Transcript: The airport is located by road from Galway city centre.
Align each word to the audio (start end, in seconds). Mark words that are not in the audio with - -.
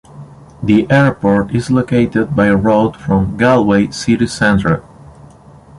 The 0.63 0.89
airport 0.89 1.53
is 1.53 1.69
located 1.69 2.35
by 2.35 2.49
road 2.49 2.97
from 2.97 3.37
Galway 3.37 3.91
city 3.91 4.25
centre. 4.25 4.83